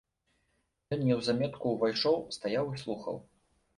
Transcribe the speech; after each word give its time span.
Ён 0.95 1.03
неўзаметку 1.09 1.65
ўвайшоў, 1.73 2.17
стаяў 2.39 2.65
і 2.77 2.81
слухаў. 2.85 3.15